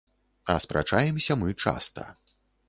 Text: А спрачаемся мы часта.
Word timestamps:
А 0.53 0.55
спрачаемся 0.63 1.37
мы 1.43 1.53
часта. 1.63 2.09